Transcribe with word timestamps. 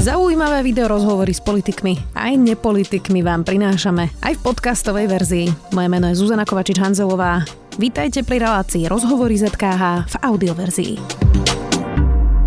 Zaujímavé 0.00 0.64
video 0.64 0.88
rozhovory 0.88 1.36
s 1.36 1.44
politikmi 1.44 1.92
aj 2.16 2.32
nepolitikmi 2.40 3.20
vám 3.20 3.44
prinášame 3.44 4.08
aj 4.24 4.32
v 4.32 4.40
podcastovej 4.48 5.04
verzii. 5.12 5.46
Moje 5.76 5.88
meno 5.92 6.08
je 6.08 6.16
Zuzana 6.16 6.48
Kovačič-Hanzelová. 6.48 7.44
Vítajte 7.76 8.24
pri 8.24 8.40
relácii 8.40 8.88
Rozhovory 8.88 9.36
ZKH 9.36 10.08
v 10.08 10.14
audioverzii. 10.24 10.92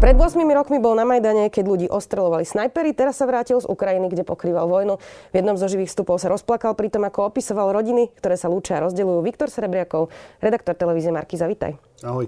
Pred 0.01 0.17
8 0.17 0.41
rokmi 0.49 0.81
bol 0.81 0.97
na 0.97 1.05
Majdane, 1.05 1.53
keď 1.53 1.65
ľudí 1.69 1.87
ostrelovali 1.93 2.41
snajpery, 2.41 2.97
teraz 2.97 3.21
sa 3.21 3.29
vrátil 3.29 3.61
z 3.61 3.70
Ukrajiny, 3.70 4.09
kde 4.09 4.25
pokrýval 4.25 4.65
vojnu. 4.65 4.97
V 5.29 5.33
jednom 5.38 5.54
zo 5.54 5.70
živých 5.70 5.93
vstupov 5.93 6.17
sa 6.17 6.33
rozplakal 6.33 6.73
pri 6.73 6.89
tom, 6.89 7.05
ako 7.05 7.29
opisoval 7.29 7.70
rodiny, 7.70 8.09
ktoré 8.17 8.33
sa 8.33 8.49
lúčia 8.49 8.81
a 8.81 8.89
rozdeľujú. 8.89 9.21
Viktor 9.21 9.54
Srebriakov, 9.54 10.09
redaktor 10.41 10.73
televízie 10.73 11.13
Markiza, 11.13 11.45
vitaj. 11.45 11.77
Ahoj. 12.01 12.25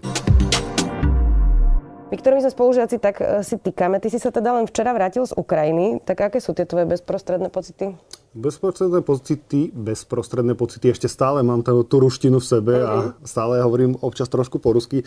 My 2.06 2.22
sme 2.22 2.54
spolužiaci, 2.54 3.02
tak 3.02 3.18
e, 3.18 3.42
si 3.42 3.58
týkame. 3.58 3.98
Ty 3.98 4.14
si 4.14 4.22
sa 4.22 4.30
teda 4.30 4.62
len 4.62 4.70
včera 4.70 4.94
vrátil 4.94 5.26
z 5.26 5.34
Ukrajiny. 5.34 6.06
Tak 6.06 6.30
aké 6.30 6.38
sú 6.38 6.54
tie 6.54 6.70
tvoje 6.70 6.86
bezprostredné 6.86 7.50
pocity? 7.50 7.98
Bezprostredné 8.38 9.02
pocity, 9.02 9.74
bezprostredné 9.74 10.54
pocity, 10.54 10.94
ešte 10.94 11.10
stále 11.10 11.42
mám 11.42 11.66
tú, 11.66 11.82
tú 11.82 11.98
ruštinu 11.98 12.38
v 12.38 12.46
sebe 12.46 12.76
uh-huh. 12.78 12.86
a 12.86 12.94
mhm. 12.94 13.12
stále 13.26 13.54
hovorím 13.66 13.98
občas 14.06 14.30
trošku 14.30 14.62
po 14.62 14.78
rusky. 14.78 15.02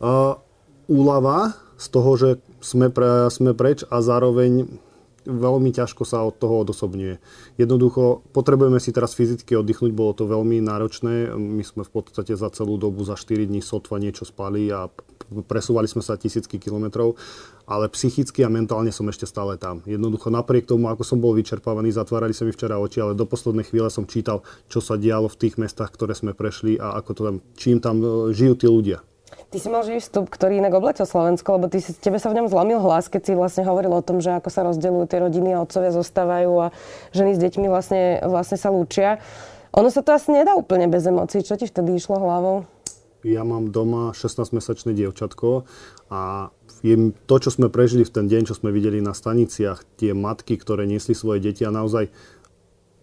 Uh, 0.00 0.40
úlava 0.88 1.52
z 1.76 1.86
toho, 1.92 2.10
že 2.16 2.28
sme, 2.64 2.88
pre, 2.88 3.28
sme 3.28 3.52
preč 3.52 3.84
a 3.92 4.00
zároveň 4.00 4.64
veľmi 5.28 5.70
ťažko 5.76 6.08
sa 6.08 6.24
od 6.24 6.40
toho 6.40 6.64
odosobňuje. 6.64 7.20
Jednoducho, 7.60 8.24
potrebujeme 8.32 8.80
si 8.80 8.88
teraz 8.88 9.12
fyzicky 9.12 9.52
oddychnúť, 9.52 9.92
bolo 9.92 10.16
to 10.16 10.24
veľmi 10.24 10.64
náročné. 10.64 11.36
My 11.36 11.60
sme 11.60 11.84
v 11.84 11.92
podstate 11.92 12.32
za 12.32 12.48
celú 12.48 12.80
dobu, 12.80 13.04
za 13.04 13.20
4 13.20 13.44
dní 13.44 13.60
sotva 13.60 14.00
niečo 14.00 14.24
spali 14.24 14.72
a 14.72 14.88
presúvali 15.46 15.86
sme 15.86 16.02
sa 16.02 16.18
tisícky 16.18 16.58
kilometrov, 16.58 17.14
ale 17.64 17.86
psychicky 17.92 18.42
a 18.42 18.50
mentálne 18.50 18.90
som 18.90 19.06
ešte 19.06 19.24
stále 19.30 19.54
tam. 19.56 19.80
Jednoducho 19.86 20.28
napriek 20.28 20.66
tomu, 20.66 20.90
ako 20.90 21.06
som 21.06 21.22
bol 21.22 21.32
vyčerpávaný, 21.38 21.94
zatvárali 21.94 22.34
sa 22.34 22.42
mi 22.42 22.52
včera 22.52 22.82
oči, 22.82 22.98
ale 23.00 23.14
do 23.14 23.24
poslednej 23.24 23.66
chvíle 23.66 23.88
som 23.88 24.04
čítal, 24.04 24.42
čo 24.66 24.82
sa 24.82 24.98
dialo 24.98 25.30
v 25.30 25.38
tých 25.38 25.54
mestách, 25.56 25.94
ktoré 25.94 26.12
sme 26.18 26.34
prešli 26.34 26.76
a 26.82 26.98
ako 26.98 27.10
to 27.14 27.20
tam, 27.22 27.36
čím 27.54 27.78
tam 27.78 27.96
e, 28.02 28.34
žijú 28.34 28.54
tí 28.58 28.66
ľudia. 28.66 28.98
Ty 29.50 29.58
si 29.58 29.66
mal 29.66 29.82
živý 29.82 29.98
vstup, 29.98 30.30
ktorý 30.30 30.62
inak 30.62 30.78
obletel 30.78 31.06
Slovensko, 31.06 31.58
lebo 31.58 31.66
ty 31.66 31.82
tebe 31.82 32.22
sa 32.22 32.30
v 32.30 32.38
ňom 32.38 32.46
zlomil 32.50 32.78
hlas, 32.78 33.10
keď 33.10 33.22
si 33.22 33.32
vlastne 33.34 33.66
hovoril 33.66 33.90
o 33.90 34.02
tom, 34.02 34.22
že 34.22 34.30
ako 34.30 34.46
sa 34.50 34.62
rozdeľujú 34.66 35.06
tie 35.10 35.18
rodiny 35.22 35.54
a 35.54 35.62
otcovia 35.62 35.90
zostávajú 35.90 36.52
a 36.58 36.66
ženy 37.10 37.34
s 37.34 37.42
deťmi 37.42 37.66
vlastne, 37.66 38.22
vlastne 38.26 38.58
sa 38.58 38.70
lúčia. 38.70 39.18
Ono 39.74 39.86
sa 39.86 40.02
to 40.02 40.10
asi 40.10 40.34
nedá 40.34 40.54
úplne 40.58 40.90
bez 40.90 41.06
emócií. 41.06 41.46
Čo 41.46 41.54
ti 41.54 41.70
vtedy 41.70 41.94
išlo 41.94 42.18
hlavou? 42.18 42.66
Ja 43.24 43.42
mám 43.44 43.68
doma 43.68 44.16
16-mesačné 44.16 44.96
dievčatko 44.96 45.68
a 46.08 46.50
to, 47.28 47.34
čo 47.36 47.50
sme 47.52 47.68
prežili 47.68 48.08
v 48.08 48.14
ten 48.14 48.26
deň, 48.26 48.48
čo 48.48 48.56
sme 48.56 48.72
videli 48.72 49.04
na 49.04 49.12
staniciach, 49.12 49.84
tie 50.00 50.16
matky, 50.16 50.56
ktoré 50.56 50.88
niesli 50.88 51.12
svoje 51.12 51.44
deti 51.44 51.68
a 51.68 51.74
naozaj 51.74 52.08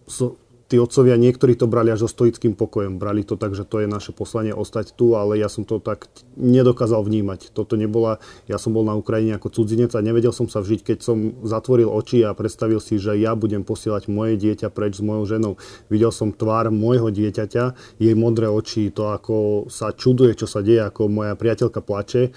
so, 0.09 0.39
tí 0.67 0.75
otcovia, 0.75 1.15
niektorí 1.15 1.55
to 1.55 1.65
brali 1.65 1.95
až 1.95 2.05
so 2.05 2.09
stoickým 2.11 2.51
pokojom. 2.53 2.99
Brali 2.99 3.23
to 3.23 3.39
tak, 3.39 3.55
že 3.55 3.63
to 3.63 3.79
je 3.83 3.87
naše 3.87 4.11
poslanie 4.11 4.51
ostať 4.51 4.93
tu, 4.99 5.15
ale 5.15 5.39
ja 5.39 5.47
som 5.47 5.63
to 5.63 5.79
tak 5.79 6.11
nedokázal 6.35 7.01
vnímať. 7.07 7.55
Toto 7.55 7.79
nebola, 7.79 8.19
ja 8.51 8.59
som 8.59 8.75
bol 8.75 8.83
na 8.83 8.93
Ukrajine 8.93 9.39
ako 9.39 9.47
cudzinec 9.47 9.95
a 9.95 10.03
nevedel 10.03 10.35
som 10.35 10.51
sa 10.51 10.59
vžiť, 10.59 10.83
keď 10.83 10.97
som 10.99 11.39
zatvoril 11.47 11.87
oči 11.87 12.27
a 12.27 12.35
predstavil 12.35 12.83
si, 12.83 12.99
že 12.99 13.15
ja 13.15 13.33
budem 13.33 13.63
posielať 13.63 14.11
moje 14.11 14.35
dieťa 14.35 14.67
preč 14.69 14.99
s 14.99 15.03
mojou 15.03 15.25
ženou. 15.25 15.53
Videl 15.87 16.11
som 16.11 16.35
tvár 16.35 16.67
môjho 16.67 17.09
dieťaťa, 17.09 17.63
jej 18.03 18.13
modré 18.13 18.52
oči, 18.52 18.91
to 18.91 19.07
ako 19.07 19.67
sa 19.71 19.95
čuduje, 19.95 20.35
čo 20.35 20.52
sa 20.52 20.59
deje, 20.59 20.83
ako 20.83 21.07
moja 21.07 21.33
priateľka 21.39 21.79
plače 21.79 22.35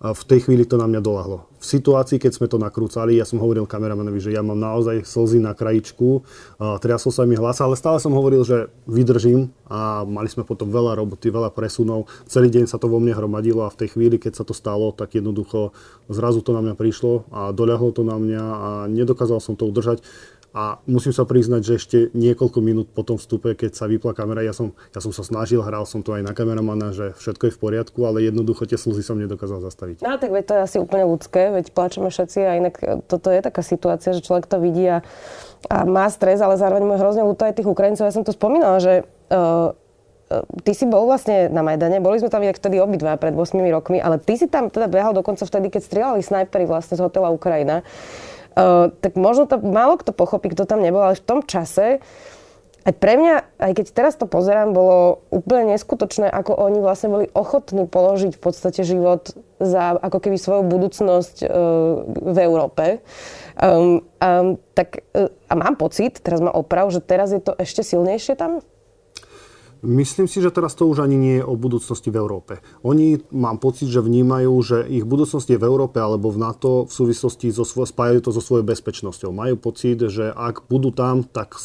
a 0.00 0.16
v 0.16 0.22
tej 0.24 0.48
chvíli 0.48 0.64
to 0.64 0.80
na 0.80 0.88
mňa 0.88 1.04
dolahlo. 1.04 1.44
V 1.60 1.76
situácii, 1.76 2.16
keď 2.16 2.32
sme 2.32 2.48
to 2.48 2.56
nakrúcali, 2.56 3.20
ja 3.20 3.28
som 3.28 3.36
hovoril 3.36 3.68
kameramanovi, 3.68 4.16
že 4.16 4.32
ja 4.32 4.40
mám 4.40 4.56
naozaj 4.56 5.04
slzy 5.04 5.44
na 5.44 5.52
krajičku, 5.52 6.24
triasol 6.56 7.12
sa 7.12 7.28
mi 7.28 7.36
hlas, 7.36 7.60
ale 7.60 7.76
stále 7.76 8.00
som 8.00 8.16
hovoril, 8.16 8.40
že 8.40 8.72
vydržím 8.88 9.52
a 9.68 10.08
mali 10.08 10.32
sme 10.32 10.48
potom 10.48 10.72
veľa 10.72 10.96
roboty, 10.96 11.28
veľa 11.28 11.52
presunov. 11.52 12.08
Celý 12.24 12.48
deň 12.48 12.64
sa 12.64 12.80
to 12.80 12.88
vo 12.88 12.96
mne 12.96 13.12
hromadilo 13.12 13.68
a 13.68 13.72
v 13.72 13.84
tej 13.84 13.92
chvíli, 13.92 14.16
keď 14.16 14.40
sa 14.40 14.44
to 14.48 14.56
stalo, 14.56 14.88
tak 14.96 15.12
jednoducho 15.12 15.76
zrazu 16.08 16.40
to 16.40 16.56
na 16.56 16.64
mňa 16.64 16.74
prišlo 16.80 17.28
a 17.28 17.52
doľahlo 17.52 17.92
to 17.92 18.00
na 18.00 18.16
mňa 18.16 18.42
a 18.42 18.68
nedokázal 18.88 19.36
som 19.44 19.52
to 19.52 19.68
udržať. 19.68 20.00
A 20.50 20.82
musím 20.82 21.14
sa 21.14 21.22
priznať, 21.22 21.62
že 21.62 21.72
ešte 21.78 21.98
niekoľko 22.10 22.58
minút 22.58 22.90
po 22.90 23.06
tom 23.06 23.22
vstupe, 23.22 23.54
keď 23.54 23.70
sa 23.70 23.86
vypla 23.86 24.10
kamera, 24.18 24.42
ja 24.42 24.50
som, 24.50 24.74
ja 24.90 24.98
som 24.98 25.14
sa 25.14 25.22
snažil, 25.22 25.62
hral 25.62 25.86
som 25.86 26.02
to 26.02 26.10
aj 26.10 26.26
na 26.26 26.34
kameramana, 26.34 26.90
že 26.90 27.14
všetko 27.22 27.46
je 27.46 27.54
v 27.54 27.60
poriadku, 27.62 27.98
ale 28.02 28.26
jednoducho 28.26 28.66
tie 28.66 28.74
slzy 28.74 29.06
som 29.06 29.14
nedokázal 29.14 29.62
zastaviť. 29.62 30.02
No 30.02 30.18
tak 30.18 30.34
veď 30.34 30.44
to 30.50 30.52
je 30.58 30.62
asi 30.66 30.76
úplne 30.82 31.06
ľudské, 31.06 31.54
veď 31.54 31.70
plačeme 31.70 32.10
všetci 32.10 32.38
a 32.42 32.58
inak 32.58 32.74
toto 33.06 33.30
je 33.30 33.40
taká 33.46 33.62
situácia, 33.62 34.10
že 34.10 34.26
človek 34.26 34.50
to 34.50 34.58
vidí 34.58 34.90
a, 34.90 35.06
a 35.70 35.86
má 35.86 36.10
stres, 36.10 36.42
ale 36.42 36.58
zároveň 36.58 36.82
mu 36.82 36.92
je 36.98 37.02
hrozne 37.02 37.22
ľúto 37.22 37.46
aj 37.46 37.54
tých 37.54 37.70
Ukrajincov. 37.70 38.10
Ja 38.10 38.16
som 38.18 38.26
to 38.26 38.34
spomínala, 38.34 38.82
že 38.82 39.06
uh, 39.30 39.70
ty 40.62 40.72
si 40.74 40.86
bol 40.86 41.06
vlastne 41.10 41.50
na 41.50 41.62
Majdane, 41.62 41.98
boli 41.98 42.22
sme 42.22 42.30
tam 42.30 42.42
vtedy 42.42 42.78
obidva 42.78 43.18
pred 43.18 43.34
8 43.34 43.54
rokmi, 43.70 43.98
ale 43.98 44.22
ty 44.22 44.38
si 44.38 44.46
tam 44.46 44.70
teda 44.70 44.86
behal 44.86 45.10
dokonca 45.10 45.42
vtedy, 45.42 45.70
keď 45.70 45.82
strieľali 45.82 46.22
snajpery 46.22 46.70
vlastne 46.70 46.94
z 46.94 47.02
hotela 47.02 47.34
Ukrajina. 47.34 47.82
Uh, 48.60 48.92
tak 49.00 49.16
možno 49.16 49.48
to 49.48 49.56
málo 49.56 49.96
kto 49.96 50.12
pochopí, 50.12 50.52
kto 50.52 50.68
tam 50.68 50.84
nebol, 50.84 51.00
ale 51.00 51.16
v 51.16 51.24
tom 51.24 51.40
čase 51.40 52.04
aj 52.80 52.96
pre 52.96 53.20
mňa, 53.20 53.60
aj 53.60 53.72
keď 53.76 53.86
teraz 53.92 54.14
to 54.16 54.24
pozerám, 54.24 54.72
bolo 54.72 55.20
úplne 55.28 55.76
neskutočné, 55.76 56.32
ako 56.32 56.56
oni 56.56 56.80
vlastne 56.80 57.12
boli 57.12 57.26
ochotní 57.36 57.84
položiť 57.84 58.32
v 58.36 58.40
podstate 58.40 58.80
život 58.88 59.36
za 59.60 60.00
ako 60.00 60.18
keby 60.18 60.40
svoju 60.40 60.64
budúcnosť 60.64 61.36
uh, 61.44 61.50
v 62.08 62.36
Európe. 62.40 63.04
Um, 63.60 64.00
um, 64.24 64.56
tak, 64.72 65.04
uh, 65.12 65.28
a 65.28 65.54
mám 65.60 65.76
pocit, 65.76 66.24
teraz 66.24 66.40
ma 66.40 66.48
oprav, 66.48 66.88
že 66.88 67.04
teraz 67.04 67.36
je 67.36 67.44
to 67.44 67.52
ešte 67.60 67.84
silnejšie 67.84 68.32
tam? 68.40 68.64
Myslím 69.80 70.28
si, 70.28 70.44
že 70.44 70.52
teraz 70.52 70.76
to 70.76 70.84
už 70.84 71.00
ani 71.00 71.16
nie 71.16 71.34
je 71.40 71.44
o 71.48 71.56
budúcnosti 71.56 72.12
v 72.12 72.20
Európe. 72.20 72.60
Oni, 72.84 73.16
mám 73.32 73.56
pocit, 73.56 73.88
že 73.88 74.04
vnímajú, 74.04 74.52
že 74.60 74.78
ich 74.84 75.08
budúcnosť 75.08 75.56
je 75.56 75.60
v 75.60 75.64
Európe 75.64 75.96
alebo 75.96 76.28
v 76.28 76.36
NATO 76.36 76.84
v 76.84 76.92
súvislosti 76.92 77.48
so 77.48 77.64
svoj, 77.64 77.88
spájajú 77.88 78.28
to 78.28 78.30
so 78.36 78.44
svojou 78.44 78.68
bezpečnosťou. 78.68 79.32
Majú 79.32 79.56
pocit, 79.56 80.04
že 80.12 80.36
ak 80.36 80.68
budú 80.68 80.92
tam, 80.92 81.24
tak 81.24 81.56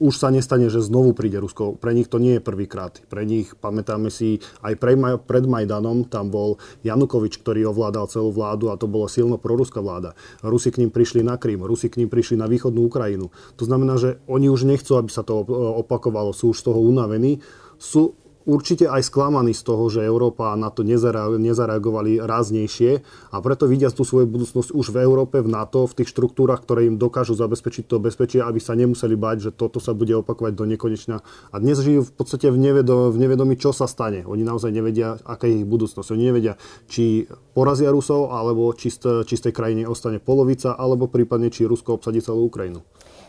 už 0.00 0.14
sa 0.16 0.32
nestane, 0.32 0.72
že 0.72 0.80
znovu 0.80 1.12
príde 1.12 1.36
Rusko. 1.36 1.76
Pre 1.76 1.92
nich 1.92 2.08
to 2.08 2.16
nie 2.16 2.40
je 2.40 2.42
prvýkrát. 2.42 2.96
Pre 3.12 3.28
nich, 3.28 3.52
pamätáme 3.52 4.08
si, 4.08 4.40
aj 4.64 4.80
pre, 4.80 4.96
pred 5.20 5.44
Majdanom 5.44 6.08
tam 6.08 6.32
bol 6.32 6.56
Janukovič, 6.80 7.44
ktorý 7.44 7.68
ovládal 7.68 8.08
celú 8.08 8.32
vládu 8.32 8.72
a 8.72 8.80
to 8.80 8.88
bola 8.88 9.12
silno 9.12 9.36
proruská 9.36 9.84
vláda. 9.84 10.16
Rusi 10.40 10.72
k 10.72 10.80
ním 10.80 10.88
prišli 10.88 11.20
na 11.20 11.36
Krym, 11.36 11.60
Rusi 11.60 11.92
k 11.92 12.00
ním 12.00 12.08
prišli 12.08 12.40
na 12.40 12.48
východnú 12.48 12.88
Ukrajinu. 12.88 13.28
To 13.60 13.68
znamená, 13.68 14.00
že 14.00 14.16
oni 14.24 14.48
už 14.48 14.64
nechcú, 14.64 14.96
aby 14.96 15.12
sa 15.12 15.20
to 15.20 15.44
opakovalo, 15.84 16.32
sú 16.32 16.56
už 16.56 16.64
z 16.64 16.72
toho 16.72 16.80
unavení 16.80 17.44
sú 17.80 18.20
určite 18.48 18.88
aj 18.88 19.06
sklamaní 19.06 19.52
z 19.52 19.62
toho, 19.62 19.86
že 19.92 20.02
Európa 20.02 20.56
na 20.56 20.72
to 20.72 20.80
nezareagovali 20.82 22.18
ráznejšie 22.18 22.90
a 23.30 23.36
preto 23.38 23.68
vidia 23.68 23.92
tú 23.92 24.02
svoju 24.02 24.26
budúcnosť 24.26 24.72
už 24.72 24.86
v 24.90 24.98
Európe, 25.04 25.44
v 25.44 25.48
NATO, 25.52 25.84
v 25.84 26.02
tých 26.02 26.10
štruktúrach, 26.10 26.64
ktoré 26.64 26.88
im 26.88 26.96
dokážu 26.96 27.36
zabezpečiť 27.36 27.84
to 27.86 28.00
bezpečie, 28.00 28.40
aby 28.40 28.58
sa 28.58 28.74
nemuseli 28.74 29.14
báť, 29.14 29.36
že 29.48 29.50
toto 29.52 29.78
sa 29.78 29.92
bude 29.92 30.16
opakovať 30.18 30.52
do 30.56 30.64
nekonečna. 30.66 31.20
A 31.52 31.56
dnes 31.60 31.78
žijú 31.84 32.08
v 32.08 32.12
podstate 32.12 32.48
v, 32.48 32.58
nevedo, 32.58 33.12
v 33.12 33.20
nevedomí, 33.20 33.54
čo 33.60 33.70
sa 33.76 33.84
stane. 33.84 34.24
Oni 34.24 34.42
naozaj 34.42 34.72
nevedia, 34.72 35.20
aká 35.22 35.46
je 35.46 35.62
ich 35.62 35.68
budúcnosť. 35.68 36.08
Oni 36.16 36.32
nevedia, 36.32 36.56
či 36.88 37.28
porazia 37.52 37.92
Rusov, 37.92 38.32
alebo 38.32 38.72
či 38.72 38.88
z, 38.90 39.24
tej 39.24 39.52
krajiny 39.52 39.84
ostane 39.84 40.18
polovica, 40.18 40.74
alebo 40.74 41.06
prípadne, 41.06 41.52
či 41.52 41.68
Rusko 41.68 42.00
obsadí 42.00 42.24
celú 42.24 42.48
Ukrajinu. 42.48 42.82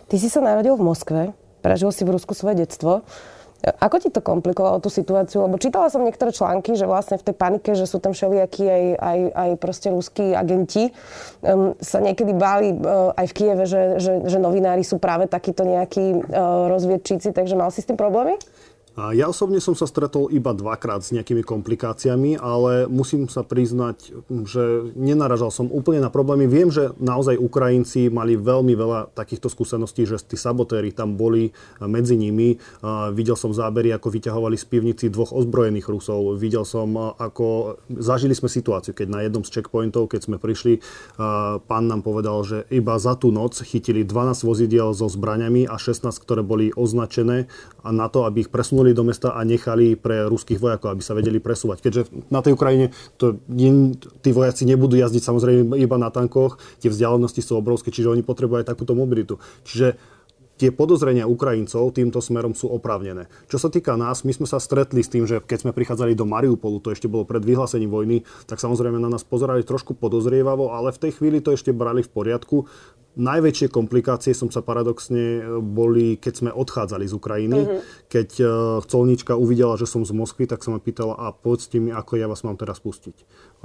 Ty 0.07 0.15
si 0.19 0.27
sa 0.27 0.43
narodil 0.43 0.75
v 0.75 0.83
Moskve, 0.83 1.21
prežil 1.63 1.91
si 1.95 2.03
v 2.03 2.15
Rusku 2.15 2.35
svoje 2.35 2.67
detstvo. 2.67 3.07
Ako 3.61 4.01
ti 4.01 4.09
to 4.09 4.25
komplikovalo 4.25 4.81
tú 4.81 4.89
situáciu? 4.89 5.45
Lebo 5.45 5.61
čítala 5.61 5.93
som 5.93 6.01
niektoré 6.01 6.33
články, 6.33 6.73
že 6.73 6.89
vlastne 6.89 7.21
v 7.21 7.29
tej 7.29 7.35
panike, 7.37 7.71
že 7.77 7.85
sú 7.85 8.01
tam 8.01 8.17
všelijakí 8.17 8.65
aj, 8.65 8.83
aj, 8.97 9.19
aj 9.37 9.49
proste 9.61 9.87
ruskí 9.93 10.33
agenti, 10.33 10.89
um, 11.45 11.77
sa 11.77 12.01
niekedy 12.01 12.33
báli 12.33 12.73
uh, 12.73 13.13
aj 13.13 13.25
v 13.29 13.33
Kieve, 13.37 13.65
že, 13.69 14.01
že, 14.01 14.13
že 14.25 14.37
novinári 14.41 14.81
sú 14.81 14.97
práve 14.97 15.29
takíto 15.29 15.61
nejakí 15.61 16.25
uh, 16.25 16.73
rozviedčíci, 16.73 17.29
takže 17.29 17.53
mal 17.53 17.69
si 17.69 17.85
s 17.85 17.89
tým 17.89 18.01
problémy? 18.01 18.41
Ja 18.91 19.31
osobne 19.31 19.63
som 19.63 19.71
sa 19.71 19.87
stretol 19.87 20.27
iba 20.35 20.51
dvakrát 20.51 20.99
s 20.99 21.15
nejakými 21.15 21.47
komplikáciami, 21.47 22.35
ale 22.35 22.91
musím 22.91 23.31
sa 23.31 23.39
priznať, 23.39 24.11
že 24.43 24.91
nenaražal 24.99 25.47
som 25.47 25.71
úplne 25.71 26.03
na 26.03 26.11
problémy. 26.11 26.43
Viem, 26.43 26.75
že 26.75 26.91
naozaj 26.99 27.39
Ukrajinci 27.39 28.11
mali 28.11 28.35
veľmi 28.35 28.75
veľa 28.75 29.15
takýchto 29.15 29.47
skúseností, 29.47 30.03
že 30.03 30.19
tí 30.19 30.35
sabotéri 30.35 30.91
tam 30.91 31.15
boli 31.15 31.55
medzi 31.79 32.19
nimi. 32.19 32.59
Videl 33.15 33.39
som 33.39 33.55
zábery, 33.55 33.95
ako 33.95 34.11
vyťahovali 34.11 34.59
z 34.59 34.65
pivnici 34.67 35.05
dvoch 35.07 35.31
ozbrojených 35.31 35.87
Rusov. 35.87 36.35
Videl 36.35 36.67
som, 36.67 37.15
ako 37.15 37.79
zažili 37.95 38.35
sme 38.35 38.51
situáciu, 38.51 38.91
keď 38.91 39.07
na 39.07 39.23
jednom 39.23 39.47
z 39.47 39.55
checkpointov, 39.55 40.11
keď 40.11 40.27
sme 40.27 40.35
prišli, 40.35 40.83
pán 41.63 41.87
nám 41.87 42.03
povedal, 42.03 42.43
že 42.43 42.67
iba 42.67 42.99
za 42.99 43.15
tú 43.15 43.31
noc 43.31 43.55
chytili 43.63 44.03
12 44.03 44.43
vozidiel 44.43 44.91
so 44.91 45.07
zbraňami 45.07 45.63
a 45.63 45.79
16, 45.79 46.11
ktoré 46.19 46.43
boli 46.43 46.75
označené 46.75 47.47
na 47.87 48.11
to, 48.11 48.27
aby 48.27 48.43
ich 48.43 48.51
presunuli 48.51 48.80
vsunuli 48.81 48.97
do 48.97 49.05
mesta 49.05 49.37
a 49.37 49.45
nechali 49.45 49.93
pre 49.93 50.25
ruských 50.25 50.57
vojakov, 50.57 50.97
aby 50.97 51.05
sa 51.05 51.13
vedeli 51.13 51.37
presúvať. 51.37 51.85
Keďže 51.85 52.01
na 52.33 52.41
tej 52.41 52.57
Ukrajine 52.57 52.89
to, 53.21 53.37
tí 54.25 54.33
vojaci 54.33 54.65
nebudú 54.65 54.97
jazdiť 54.97 55.21
samozrejme 55.21 55.77
iba 55.77 55.97
na 56.01 56.09
tankoch, 56.09 56.57
tie 56.81 56.89
vzdialenosti 56.89 57.45
sú 57.45 57.61
obrovské, 57.61 57.93
čiže 57.93 58.09
oni 58.09 58.25
potrebujú 58.25 58.65
aj 58.65 58.73
takúto 58.73 58.97
mobilitu. 58.97 59.37
Čiže 59.69 60.01
tie 60.57 60.73
podozrenia 60.73 61.29
Ukrajincov 61.29 61.93
týmto 61.93 62.21
smerom 62.21 62.57
sú 62.57 62.73
oprávnené. 62.73 63.29
Čo 63.49 63.61
sa 63.61 63.69
týka 63.69 63.93
nás, 63.97 64.25
my 64.25 64.33
sme 64.33 64.49
sa 64.49 64.57
stretli 64.57 65.05
s 65.05 65.09
tým, 65.13 65.29
že 65.29 65.41
keď 65.41 65.65
sme 65.69 65.71
prichádzali 65.77 66.17
do 66.17 66.25
Mariupolu, 66.25 66.81
to 66.81 66.89
ešte 66.93 67.05
bolo 67.05 67.25
pred 67.25 67.45
vyhlásením 67.45 67.89
vojny, 67.89 68.17
tak 68.49 68.57
samozrejme 68.57 68.97
na 68.97 69.09
nás 69.13 69.21
pozerali 69.21 69.61
trošku 69.61 69.93
podozrievavo, 69.93 70.73
ale 70.73 70.89
v 70.89 71.01
tej 71.05 71.21
chvíli 71.21 71.37
to 71.41 71.53
ešte 71.53 71.69
brali 71.69 72.01
v 72.05 72.09
poriadku. 72.09 72.65
Najväčšie 73.11 73.67
komplikácie 73.67 74.31
som 74.31 74.47
sa 74.47 74.63
paradoxne 74.63 75.19
e, 75.19 75.41
boli, 75.59 76.15
keď 76.15 76.33
sme 76.33 76.51
odchádzali 76.55 77.03
z 77.03 77.13
Ukrajiny. 77.13 77.59
Mm-hmm. 77.59 77.79
Keď 78.07 78.29
uh, 78.39 78.49
colníčka 78.87 79.35
uvidela, 79.35 79.75
že 79.75 79.87
som 79.87 80.03
z 80.03 80.15
Moskvy, 80.15 80.47
tak 80.47 80.63
sa 80.63 80.71
ma 80.71 80.79
pýtala, 80.79 81.15
a 81.15 81.35
povedzte 81.35 81.79
mi, 81.79 81.91
ako 81.91 82.19
ja 82.19 82.27
vás 82.27 82.43
mám 82.47 82.55
teraz 82.55 82.79
pustiť. 82.79 83.15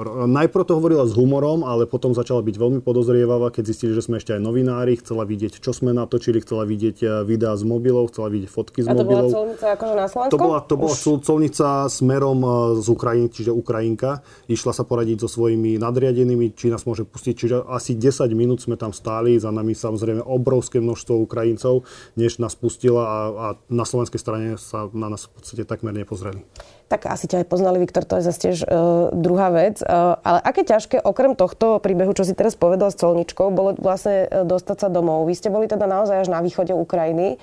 Najprv 0.04 0.68
to 0.68 0.76
hovorila 0.76 1.08
s 1.08 1.16
humorom, 1.16 1.64
ale 1.64 1.88
potom 1.88 2.12
začala 2.12 2.44
byť 2.44 2.52
veľmi 2.60 2.80
podozrievavá, 2.84 3.48
keď 3.48 3.72
zistili, 3.72 3.96
že 3.96 4.04
sme 4.04 4.20
ešte 4.20 4.36
aj 4.36 4.44
novinári, 4.44 5.00
chcela 5.00 5.24
vidieť, 5.24 5.56
čo 5.56 5.72
sme 5.72 5.96
natočili, 5.96 6.44
chcela 6.44 6.68
vidieť 6.68 6.96
eh, 7.00 7.08
videá 7.24 7.56
z 7.56 7.64
mobilov, 7.64 8.12
chcela 8.12 8.28
vidieť 8.28 8.50
fotky 8.52 8.84
z 8.84 8.92
mobilov. 8.92 9.00
A 9.00 9.08
to 9.08 9.08
bola 9.08 9.40
colnica 9.40 9.66
akože 9.72 9.94
na 9.96 10.06
Slovensku? 10.12 10.32
To 10.36 10.38
bola, 10.38 10.58
to 10.60 10.74
bola 10.76 10.96
colnica 11.00 11.68
smerom 11.88 12.38
eh, 12.44 12.52
z 12.84 12.86
Ukrajiny, 12.92 13.28
čiže 13.32 13.50
Ukrajinka. 13.56 14.20
Išla 14.52 14.76
sa 14.76 14.84
poradiť 14.84 15.24
so 15.24 15.28
svojimi 15.32 15.80
nadriadenými, 15.80 16.52
či 16.52 16.68
nás 16.68 16.84
môže 16.84 17.08
pustiť. 17.08 17.32
Čiže 17.32 17.56
asi 17.64 17.96
10 17.96 18.28
minút 18.36 18.60
sme 18.60 18.76
tam 18.76 18.92
stáli, 18.92 19.40
za 19.40 19.48
nami 19.48 19.72
samozrejme 19.72 20.20
obrovské 20.20 20.76
množstvo 20.76 21.24
Ukrajincov, 21.24 21.88
než 22.20 22.36
nás 22.36 22.52
pustila 22.52 23.00
a, 23.00 23.18
a 23.32 23.46
na 23.72 23.88
slovenskej 23.88 24.20
strane 24.20 24.48
sa 24.60 24.92
na 24.92 25.08
nás 25.08 25.24
v 25.24 25.40
podstate 25.40 25.64
takmer 25.64 25.96
nepozreli. 25.96 26.44
Tak 26.86 27.10
asi 27.10 27.26
ťa 27.26 27.42
aj 27.42 27.50
poznali, 27.50 27.82
Viktor, 27.82 28.06
to 28.06 28.22
je 28.22 28.30
zase 28.30 28.38
tiež 28.46 28.56
uh, 28.62 29.10
druhá 29.10 29.50
vec. 29.50 29.82
Uh, 29.82 30.14
ale 30.22 30.38
aké 30.46 30.62
ťažké, 30.62 31.02
okrem 31.02 31.34
tohto 31.34 31.82
príbehu, 31.82 32.14
čo 32.14 32.22
si 32.22 32.30
teraz 32.30 32.54
povedal 32.54 32.94
s 32.94 33.00
colničkou, 33.02 33.50
bolo 33.50 33.74
vlastne 33.74 34.30
dostať 34.46 34.86
sa 34.86 34.88
domov. 34.88 35.26
Vy 35.26 35.34
ste 35.34 35.50
boli 35.50 35.66
teda 35.66 35.82
naozaj 35.90 36.22
až 36.22 36.28
na 36.30 36.38
východe 36.38 36.70
Ukrajiny. 36.70 37.42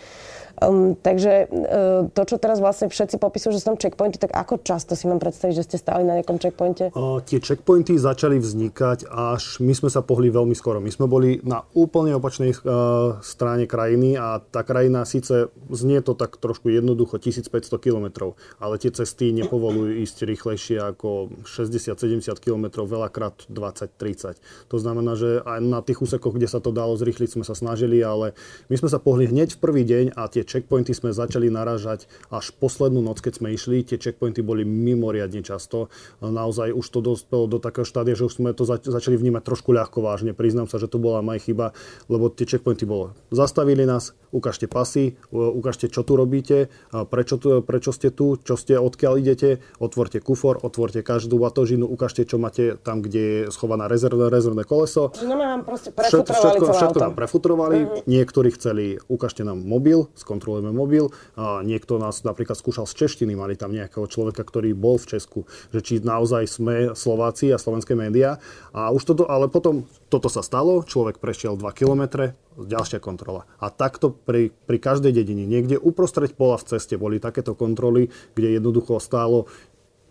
Um, 0.61 0.93
takže 0.93 1.49
uh, 1.49 2.05
to, 2.13 2.21
čo 2.29 2.37
teraz 2.37 2.61
vlastne 2.61 2.85
všetci 2.85 3.17
popisujú, 3.17 3.57
že 3.57 3.65
sú 3.65 3.73
tam 3.73 3.79
checkpointy, 3.81 4.21
tak 4.21 4.37
ako 4.37 4.61
často 4.61 4.93
si 4.93 5.09
mám 5.09 5.17
predstaviť, 5.17 5.57
že 5.57 5.65
ste 5.65 5.77
stáli 5.81 6.05
na 6.05 6.21
nejakom 6.21 6.37
checkpointe? 6.37 6.93
Uh, 6.93 7.17
tie 7.25 7.41
checkpointy 7.41 7.97
začali 7.97 8.37
vznikať 8.37 9.09
až 9.09 9.57
my 9.57 9.73
sme 9.73 9.89
sa 9.89 10.05
pohli 10.05 10.29
veľmi 10.29 10.53
skoro. 10.53 10.77
My 10.77 10.93
sme 10.93 11.09
boli 11.09 11.41
na 11.41 11.65
úplne 11.73 12.13
opačnej 12.13 12.53
uh, 12.53 13.17
strane 13.25 13.65
krajiny 13.65 14.13
a 14.13 14.37
tá 14.45 14.61
krajina 14.61 15.09
síce 15.09 15.49
znie 15.73 16.05
to 16.05 16.13
tak 16.13 16.37
trošku 16.37 16.69
jednoducho 16.69 17.17
1500 17.17 17.49
km, 17.81 18.37
ale 18.61 18.77
tie 18.77 18.93
cesty 18.93 19.33
nepovolujú 19.33 20.05
ísť 20.05 20.17
rýchlejšie 20.29 20.77
ako 20.93 21.33
60-70 21.49 22.29
km, 22.37 22.85
veľakrát 22.85 23.49
20-30. 23.49 24.37
To 24.69 24.77
znamená, 24.77 25.17
že 25.17 25.41
aj 25.41 25.59
na 25.65 25.81
tých 25.81 25.97
úsekoch, 25.97 26.37
kde 26.37 26.45
sa 26.45 26.61
to 26.61 26.69
dalo 26.69 26.93
zrýchliť, 26.93 27.41
sme 27.41 27.45
sa 27.47 27.57
snažili, 27.57 28.05
ale 28.05 28.37
my 28.69 28.75
sme 28.77 28.89
sa 28.91 29.01
pohli 29.01 29.25
hneď 29.25 29.57
v 29.57 29.59
prvý 29.59 29.83
deň 29.83 30.05
a 30.13 30.29
tie 30.29 30.42
tie 30.43 30.59
checkpointy 30.59 30.91
sme 30.91 31.15
začali 31.15 31.47
naražať 31.47 32.11
až 32.27 32.51
poslednú 32.59 32.99
noc, 32.99 33.23
keď 33.23 33.39
sme 33.39 33.55
išli. 33.55 33.87
Tie 33.87 33.95
checkpointy 33.95 34.43
boli 34.43 34.67
mimoriadne 34.67 35.39
často. 35.39 35.87
Naozaj 36.19 36.75
už 36.75 36.85
to 36.91 36.99
dospelo 36.99 37.47
do 37.47 37.63
takého 37.63 37.87
štádia, 37.87 38.19
že 38.19 38.27
už 38.27 38.43
sme 38.43 38.51
to 38.51 38.67
zač- 38.67 38.91
začali 38.91 39.15
vnímať 39.15 39.47
trošku 39.47 39.71
ľahko 39.71 40.03
vážne. 40.03 40.35
Priznám 40.35 40.67
sa, 40.67 40.75
že 40.75 40.91
to 40.91 40.99
bola 40.99 41.23
moja 41.23 41.39
chyba, 41.39 41.71
lebo 42.11 42.27
tie 42.27 42.43
checkpointy 42.43 42.83
bolo. 42.83 43.15
Zastavili 43.31 43.87
nás, 43.87 44.11
ukážte 44.33 44.65
pasy, 44.65 45.15
ukážte, 45.29 45.87
čo 45.87 46.01
tu 46.01 46.17
robíte, 46.17 46.73
prečo, 46.89 47.37
tu, 47.37 47.61
prečo 47.61 47.93
ste 47.93 48.09
tu, 48.09 48.41
čo 48.41 48.57
ste, 48.57 48.81
odkiaľ 48.81 49.21
idete, 49.21 49.61
otvorte 49.77 50.17
kufor, 50.17 50.57
otvorte 50.65 51.05
každú 51.05 51.37
batožinu, 51.37 51.85
ukážte, 51.85 52.25
čo 52.25 52.41
máte 52.41 52.75
tam, 52.81 53.05
kde 53.05 53.21
je 53.21 53.41
schovaná 53.53 53.85
rezervné, 53.85 54.33
rezervné 54.33 54.65
koleso. 54.65 55.13
Čiže 55.13 55.29
nám 55.29 55.61
prefutrovali 55.63 56.09
všetko, 56.09 56.33
všetko, 56.33 56.65
všetko 56.73 56.99
nám 56.99 57.15
prefutrovali. 57.15 57.77
Uh-huh. 57.85 58.01
Niektorí 58.09 58.49
chceli, 58.57 58.97
ukážte 59.05 59.45
nám 59.45 59.61
mobil, 59.61 60.09
kontrolujeme 60.25 60.73
mobil. 60.73 61.13
A 61.37 61.61
niekto 61.61 62.01
nás 62.01 62.25
napríklad 62.25 62.57
skúšal 62.57 62.89
z 62.89 63.05
češtiny, 63.05 63.37
mali 63.37 63.53
tam 63.53 63.69
nejakého 63.69 64.09
človeka, 64.09 64.41
ktorý 64.41 64.73
bol 64.73 64.97
v 64.97 65.13
Česku, 65.13 65.45
že 65.69 65.85
či 65.85 65.93
naozaj 66.01 66.43
sme 66.49 66.75
Slováci 66.97 67.53
a 67.53 67.61
slovenské 67.61 67.93
médiá. 67.93 68.41
A 68.73 68.89
už 68.89 69.03
toto, 69.05 69.29
ale 69.29 69.51
potom 69.51 69.85
toto 70.13 70.29
sa 70.29 70.45
stalo, 70.45 70.85
človek 70.85 71.17
prešiel 71.17 71.57
2 71.57 71.65
kilometre, 71.73 72.37
ďalšia 72.53 73.01
kontrola. 73.01 73.49
A 73.57 73.73
takto 73.73 74.13
pri, 74.13 74.53
pri 74.69 74.77
každej 74.77 75.09
dedine, 75.09 75.49
niekde 75.49 75.81
uprostred 75.81 76.37
pola 76.37 76.61
v 76.61 76.69
ceste 76.69 77.01
boli 77.01 77.17
takéto 77.17 77.57
kontroly, 77.57 78.13
kde 78.37 78.61
jednoducho 78.61 79.01
stálo 79.01 79.49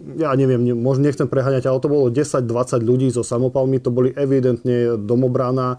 ja 0.03 0.35
neviem, 0.35 0.75
možno 0.75 1.07
nechcem 1.07 1.31
preháňať, 1.31 1.71
ale 1.71 1.79
to 1.79 1.87
bolo 1.87 2.11
10-20 2.11 2.83
ľudí 2.83 3.07
so 3.15 3.23
samopalmi, 3.23 3.79
to 3.79 3.95
boli 3.95 4.11
evidentne 4.11 4.99
domobrana, 4.99 5.79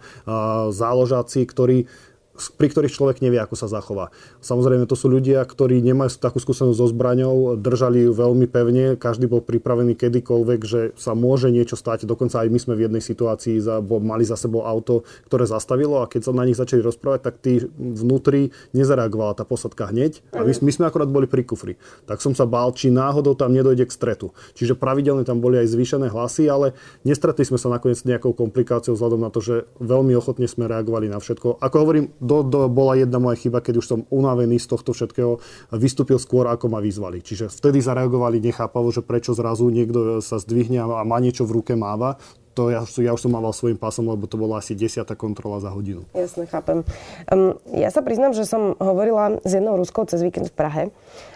záložáci, 0.72 1.44
ktorí 1.44 1.92
pri 2.34 2.68
ktorých 2.74 2.94
človek 2.94 3.22
nevie, 3.22 3.38
ako 3.38 3.54
sa 3.54 3.70
zachová. 3.70 4.10
Samozrejme, 4.42 4.90
to 4.90 4.98
sú 4.98 5.06
ľudia, 5.06 5.46
ktorí 5.46 5.86
nemajú 5.86 6.18
takú 6.18 6.42
skúsenosť 6.42 6.78
so 6.78 6.90
zbraňou, 6.90 7.62
držali 7.62 8.10
ju 8.10 8.12
veľmi 8.12 8.50
pevne, 8.50 8.98
každý 8.98 9.30
bol 9.30 9.46
pripravený 9.46 9.94
kedykoľvek, 9.94 10.60
že 10.66 10.82
sa 10.98 11.14
môže 11.14 11.54
niečo 11.54 11.78
stať. 11.78 12.10
Dokonca 12.10 12.42
aj 12.42 12.50
my 12.50 12.60
sme 12.60 12.74
v 12.74 12.90
jednej 12.90 13.04
situácii 13.06 13.62
za, 13.62 13.86
bo, 13.86 14.02
mali 14.02 14.26
za 14.26 14.34
sebou 14.34 14.66
auto, 14.66 15.06
ktoré 15.30 15.46
zastavilo 15.46 16.02
a 16.02 16.10
keď 16.10 16.22
sa 16.26 16.32
na 16.34 16.44
nich 16.50 16.58
začali 16.58 16.82
rozprávať, 16.82 17.20
tak 17.22 17.38
tí 17.38 17.62
vnútri 17.78 18.50
nezareagovala 18.74 19.38
tá 19.38 19.46
posadka 19.46 19.94
hneď 19.94 20.26
a 20.34 20.42
my, 20.42 20.52
my 20.58 20.72
sme 20.74 20.90
akorát 20.90 21.10
boli 21.14 21.30
pri 21.30 21.46
kufri. 21.46 21.78
Tak 22.10 22.18
som 22.18 22.34
sa 22.34 22.50
bál, 22.50 22.74
či 22.74 22.90
náhodou 22.90 23.38
tam 23.38 23.54
nedojde 23.54 23.86
k 23.86 23.94
stretu. 23.94 24.34
Čiže 24.58 24.74
pravidelne 24.74 25.22
tam 25.22 25.38
boli 25.38 25.62
aj 25.62 25.70
zvýšené 25.70 26.10
hlasy, 26.10 26.50
ale 26.50 26.74
nestretli 27.06 27.46
sme 27.46 27.62
sa 27.62 27.70
nakoniec 27.70 28.02
nejakou 28.02 28.34
komplikáciou 28.34 28.98
vzhľadom 28.98 29.22
na 29.22 29.30
to, 29.30 29.40
že 29.40 29.56
veľmi 29.78 30.18
ochotne 30.18 30.50
sme 30.50 30.66
reagovali 30.66 31.14
na 31.14 31.22
všetko. 31.22 31.62
Ako 31.62 31.76
hovorím, 31.86 32.10
do, 32.24 32.42
do, 32.48 32.72
bola 32.72 32.96
jedna 32.96 33.20
moja 33.20 33.36
chyba, 33.36 33.60
keď 33.60 33.84
už 33.84 33.86
som 33.86 34.00
unavený 34.08 34.58
z 34.64 34.72
tohto 34.72 34.96
všetkého, 34.96 35.44
vystúpil 35.76 36.16
skôr, 36.16 36.48
ako 36.48 36.72
ma 36.72 36.80
vyzvali. 36.80 37.20
Čiže 37.20 37.52
vtedy 37.52 37.84
zareagovali 37.84 38.40
nechápavo, 38.40 38.88
že 38.96 39.04
prečo 39.04 39.36
zrazu 39.36 39.68
niekto 39.68 40.24
sa 40.24 40.40
zdvihne 40.40 40.80
a 40.80 41.04
má 41.04 41.20
niečo 41.20 41.44
v 41.44 41.60
ruke, 41.60 41.76
máva 41.76 42.16
to 42.54 42.70
ja, 42.70 42.86
ja 42.86 43.12
už 43.12 43.26
som 43.26 43.34
mával 43.34 43.50
svojim 43.50 43.76
pásom, 43.76 44.06
lebo 44.06 44.30
to 44.30 44.38
bola 44.38 44.62
asi 44.62 44.78
desiatá 44.78 45.18
kontrola 45.18 45.58
za 45.58 45.74
hodinu. 45.74 46.06
Jasne, 46.14 46.46
chápem. 46.46 46.86
Um, 47.28 47.58
ja 47.74 47.90
sa 47.90 48.06
priznám, 48.06 48.38
že 48.38 48.46
som 48.46 48.78
hovorila 48.78 49.42
s 49.42 49.52
jednou 49.58 49.76
Ruskou 49.76 50.06
cez 50.06 50.22
víkend 50.22 50.54
v 50.54 50.56
Prahe 50.56 50.84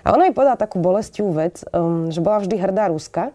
a 0.05 0.13
ona 0.13 0.29
mi 0.29 0.33
povedala 0.33 0.61
takú 0.61 0.77
bolestivú 0.77 1.33
vec, 1.33 1.65
um, 1.73 2.13
že 2.13 2.21
bola 2.21 2.45
vždy 2.45 2.55
hrdá 2.61 2.93
Ruska 2.93 3.33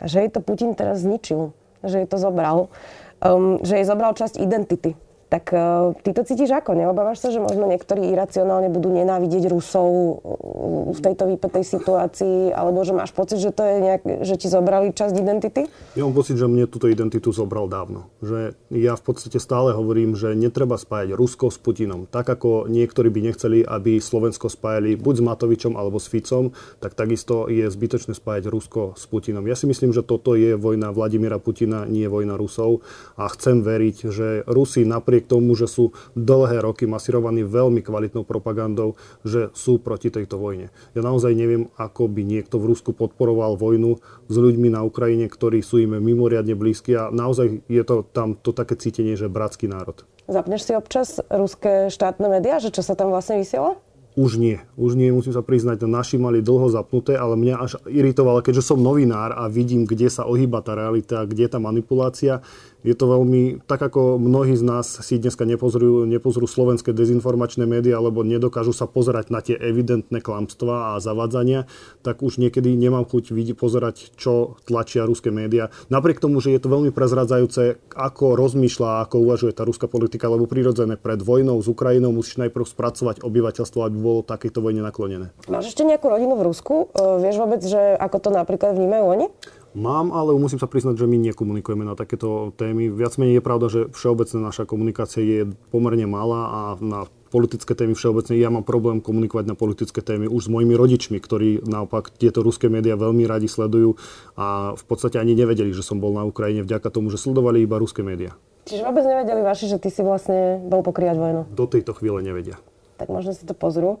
a 0.00 0.04
že 0.08 0.24
jej 0.24 0.30
to 0.32 0.40
Putin 0.40 0.72
teraz 0.72 1.04
zničil, 1.04 1.52
že 1.84 2.02
jej 2.02 2.08
to 2.08 2.16
zobral, 2.16 2.72
um, 3.20 3.60
že 3.60 3.78
jej 3.78 3.86
zobral 3.86 4.16
časť 4.16 4.40
identity 4.40 4.96
tak 5.34 5.50
uh, 5.50 5.90
ty 5.98 6.14
to 6.14 6.22
cítiš 6.22 6.54
ako? 6.54 6.78
Neobávaš 6.78 7.26
sa, 7.26 7.34
že 7.34 7.42
možno 7.42 7.66
niektorí 7.66 8.06
iracionálne 8.06 8.70
budú 8.70 8.94
nenávidieť 8.94 9.50
Rusov 9.50 9.90
uh, 9.90 10.94
v 10.94 11.00
tejto 11.02 11.26
výpetej 11.26 11.66
situácii, 11.74 12.54
alebo 12.54 12.86
že 12.86 12.94
máš 12.94 13.10
pocit, 13.10 13.42
že 13.42 13.50
to 13.50 13.66
je 13.66 13.76
nejak, 13.82 14.02
že 14.22 14.38
ti 14.38 14.46
zobrali 14.46 14.94
časť 14.94 15.14
identity? 15.18 15.66
Ja 15.98 16.06
mám 16.06 16.14
pocit, 16.14 16.38
že 16.38 16.46
mne 16.46 16.70
túto 16.70 16.86
identitu 16.86 17.34
zobral 17.34 17.66
dávno. 17.66 18.14
Že 18.22 18.54
ja 18.78 18.94
v 18.94 19.02
podstate 19.02 19.42
stále 19.42 19.74
hovorím, 19.74 20.14
že 20.14 20.38
netreba 20.38 20.78
spájať 20.78 21.18
Rusko 21.18 21.50
s 21.50 21.58
Putinom. 21.58 22.06
Tak 22.06 22.30
ako 22.38 22.70
niektorí 22.70 23.10
by 23.10 23.34
nechceli, 23.34 23.66
aby 23.66 23.98
Slovensko 23.98 24.46
spájali 24.46 24.94
buď 24.94 25.14
s 25.18 25.22
Matovičom 25.26 25.74
alebo 25.74 25.98
s 25.98 26.06
Ficom, 26.06 26.54
tak 26.78 26.94
takisto 26.94 27.50
je 27.50 27.66
zbytočné 27.66 28.14
spájať 28.14 28.46
Rusko 28.46 28.94
s 28.94 29.10
Putinom. 29.10 29.42
Ja 29.50 29.58
si 29.58 29.66
myslím, 29.66 29.90
že 29.90 30.06
toto 30.06 30.38
je 30.38 30.54
vojna 30.54 30.94
Vladimíra 30.94 31.42
Putina, 31.42 31.82
nie 31.90 32.06
vojna 32.06 32.38
Rusov 32.38 32.86
a 33.18 33.26
chcem 33.34 33.66
veriť, 33.66 33.96
že 34.14 34.46
Rusi 34.46 34.86
napriek 34.86 35.23
napriek 35.24 35.32
tomu, 35.32 35.56
že 35.56 35.66
sú 35.66 35.96
dlhé 36.12 36.60
roky 36.60 36.84
masírovaní 36.84 37.42
veľmi 37.42 37.80
kvalitnou 37.80 38.28
propagandou, 38.28 39.00
že 39.24 39.48
sú 39.56 39.80
proti 39.80 40.12
tejto 40.12 40.36
vojne. 40.36 40.68
Ja 40.92 41.00
naozaj 41.00 41.32
neviem, 41.32 41.72
ako 41.80 42.12
by 42.12 42.22
niekto 42.22 42.60
v 42.60 42.76
Rusku 42.76 42.92
podporoval 42.92 43.56
vojnu 43.56 43.96
s 44.28 44.36
ľuďmi 44.36 44.76
na 44.76 44.84
Ukrajine, 44.84 45.26
ktorí 45.26 45.64
sú 45.64 45.80
im 45.80 45.96
mimoriadne 45.96 46.52
blízki 46.52 46.92
a 46.94 47.08
naozaj 47.08 47.64
je 47.66 47.82
to 47.82 48.04
tam 48.12 48.36
to 48.36 48.52
také 48.52 48.76
cítenie, 48.76 49.16
že 49.16 49.32
bratský 49.32 49.66
národ. 49.66 50.04
Zapneš 50.28 50.68
si 50.68 50.72
občas 50.76 51.20
ruské 51.28 51.88
štátne 51.92 52.28
médiá, 52.28 52.60
že 52.60 52.72
čo 52.72 52.80
sa 52.80 52.96
tam 52.96 53.12
vlastne 53.12 53.40
vysiela? 53.40 53.76
Už 54.14 54.38
nie. 54.38 54.62
Už 54.78 54.94
nie, 54.94 55.10
musím 55.10 55.34
sa 55.34 55.42
priznať, 55.42 55.90
naši 55.90 56.22
mali 56.22 56.38
dlho 56.38 56.70
zapnuté, 56.70 57.18
ale 57.18 57.34
mňa 57.34 57.54
až 57.58 57.82
iritovalo, 57.90 58.46
keďže 58.46 58.70
som 58.70 58.78
novinár 58.78 59.34
a 59.34 59.50
vidím, 59.50 59.82
kde 59.90 60.06
sa 60.06 60.22
ohýba 60.22 60.62
tá 60.62 60.78
realita, 60.78 61.26
kde 61.26 61.42
je 61.42 61.50
tá 61.50 61.58
manipulácia, 61.58 62.38
je 62.84 62.92
to 62.92 63.08
veľmi, 63.08 63.64
tak 63.64 63.80
ako 63.80 64.20
mnohí 64.20 64.52
z 64.52 64.62
nás 64.62 64.84
si 64.84 65.16
dneska 65.16 65.48
nepozrú, 65.48 66.04
nepozrú 66.04 66.44
slovenské 66.44 66.92
dezinformačné 66.92 67.64
médiá, 67.64 67.96
alebo 67.96 68.20
nedokážu 68.20 68.76
sa 68.76 68.84
pozerať 68.84 69.32
na 69.32 69.40
tie 69.40 69.56
evidentné 69.56 70.20
klamstvá 70.20 70.94
a 70.94 71.00
zavadzania, 71.00 71.64
tak 72.04 72.20
už 72.20 72.36
niekedy 72.36 72.76
nemám 72.76 73.08
chuť 73.08 73.32
vidieť, 73.32 73.56
pozerať, 73.56 74.12
čo 74.20 74.60
tlačia 74.68 75.08
ruské 75.08 75.32
médiá. 75.32 75.72
Napriek 75.88 76.20
tomu, 76.20 76.44
že 76.44 76.52
je 76.52 76.60
to 76.60 76.68
veľmi 76.68 76.92
prezradzajúce, 76.92 77.80
ako 77.96 78.36
rozmýšľa, 78.36 79.08
ako 79.08 79.16
uvažuje 79.24 79.56
tá 79.56 79.64
ruská 79.64 79.88
politika, 79.88 80.28
lebo 80.28 80.44
prirodzené 80.44 81.00
pred 81.00 81.24
vojnou 81.24 81.56
s 81.56 81.66
Ukrajinou 81.72 82.12
musíš 82.12 82.36
najprv 82.44 82.68
spracovať 82.68 83.24
obyvateľstvo, 83.24 83.80
aby 83.80 83.96
bolo 83.96 84.20
takejto 84.20 84.60
vojne 84.60 84.84
naklonené. 84.84 85.32
Máš 85.48 85.72
ešte 85.72 85.88
nejakú 85.88 86.12
rodinu 86.12 86.36
v 86.36 86.52
Rusku? 86.52 86.92
E, 86.92 87.24
vieš 87.24 87.40
vôbec, 87.40 87.64
že 87.64 87.96
ako 87.96 88.16
to 88.20 88.28
napríklad 88.28 88.76
vnímajú 88.76 89.04
oni? 89.08 89.26
Mám, 89.74 90.14
ale 90.14 90.38
musím 90.38 90.62
sa 90.62 90.70
priznať, 90.70 91.02
že 91.02 91.10
my 91.10 91.18
nekomunikujeme 91.34 91.82
na 91.82 91.98
takéto 91.98 92.54
témy. 92.54 92.94
Viac 92.94 93.18
menej 93.18 93.42
je 93.42 93.46
pravda, 93.46 93.66
že 93.66 93.80
všeobecne 93.90 94.38
naša 94.46 94.70
komunikácia 94.70 95.18
je 95.18 95.50
pomerne 95.74 96.06
malá 96.06 96.42
a 96.46 96.60
na 96.78 97.10
politické 97.34 97.74
témy 97.74 97.98
všeobecne 97.98 98.38
ja 98.38 98.54
mám 98.54 98.62
problém 98.62 99.02
komunikovať 99.02 99.50
na 99.50 99.58
politické 99.58 99.98
témy 99.98 100.30
už 100.30 100.46
s 100.46 100.52
mojimi 100.54 100.78
rodičmi, 100.78 101.18
ktorí 101.18 101.66
naopak 101.66 102.14
tieto 102.14 102.46
ruské 102.46 102.70
médiá 102.70 102.94
veľmi 102.94 103.26
radi 103.26 103.50
sledujú 103.50 103.98
a 104.38 104.78
v 104.78 104.84
podstate 104.86 105.18
ani 105.18 105.34
nevedeli, 105.34 105.74
že 105.74 105.82
som 105.82 105.98
bol 105.98 106.14
na 106.14 106.22
Ukrajine 106.22 106.62
vďaka 106.62 106.94
tomu, 106.94 107.10
že 107.10 107.18
sledovali 107.18 107.66
iba 107.66 107.74
ruské 107.74 108.06
médiá. 108.06 108.38
Čiže 108.70 108.86
vôbec 108.86 109.02
nevedeli 109.02 109.42
vaši, 109.42 109.66
že 109.66 109.82
ty 109.82 109.90
si 109.90 110.06
vlastne 110.06 110.62
bol 110.70 110.86
pokriať 110.86 111.18
vojnu? 111.18 111.50
Do 111.50 111.66
tejto 111.66 111.98
chvíle 111.98 112.22
nevedia 112.22 112.62
tak 112.96 113.10
možno 113.10 113.34
si 113.34 113.42
to 113.44 113.52
pozrú. 113.52 113.98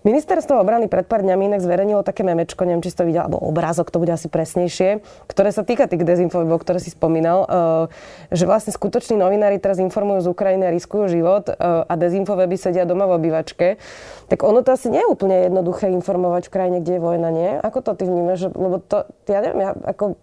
Ministerstvo 0.00 0.56
obrany 0.56 0.88
pred 0.88 1.04
pár 1.04 1.20
dňami 1.20 1.52
inak 1.52 1.60
zverejnilo 1.60 2.00
také 2.00 2.24
memečko, 2.24 2.64
neviem, 2.64 2.80
či 2.80 2.88
si 2.88 2.96
to 2.96 3.04
videl, 3.04 3.28
alebo 3.28 3.36
obrázok, 3.44 3.92
to 3.92 4.00
bude 4.00 4.08
asi 4.08 4.32
presnejšie, 4.32 5.04
ktoré 5.28 5.52
sa 5.52 5.60
týka 5.60 5.84
tých 5.84 6.08
dezinfobov, 6.08 6.64
ktoré 6.64 6.80
si 6.80 6.88
spomínal, 6.88 7.44
uh, 7.44 7.48
že 8.32 8.48
vlastne 8.48 8.72
skutoční 8.72 9.20
novinári 9.20 9.60
teraz 9.60 9.76
informujú 9.76 10.24
z 10.24 10.32
Ukrajiny 10.32 10.64
a 10.64 10.72
riskujú 10.72 11.04
život 11.12 11.52
uh, 11.52 11.84
a 11.84 11.92
by 12.00 12.56
sedia 12.56 12.88
doma 12.88 13.04
v 13.12 13.20
obývačke. 13.20 13.76
Tak 14.32 14.40
ono 14.40 14.64
to 14.64 14.72
asi 14.72 14.88
nie 14.88 15.04
je 15.04 15.12
úplne 15.12 15.52
jednoduché 15.52 15.92
informovať 15.92 16.48
v 16.48 16.54
krajine, 16.56 16.76
kde 16.80 16.96
je 16.96 17.02
vojna, 17.04 17.28
nie? 17.28 17.50
Ako 17.60 17.84
to 17.84 17.92
ty 17.92 18.08
vnímaš? 18.08 18.48
Lebo 18.56 18.80
to, 18.80 19.04
ja 19.28 19.44
neviem, 19.44 19.60
ja 19.68 19.70
ako 19.76 20.16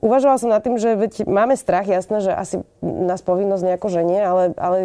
uvažovala 0.00 0.38
som 0.42 0.50
nad 0.52 0.60
tým, 0.60 0.76
že 0.76 0.98
veď 0.98 1.24
máme 1.24 1.56
strach, 1.56 1.86
jasné, 1.88 2.20
že 2.20 2.32
asi 2.34 2.60
nás 2.82 3.22
povinnosť 3.24 3.62
nejako 3.64 3.88
ženie, 3.88 4.20
ale, 4.20 4.52
ale 4.58 4.78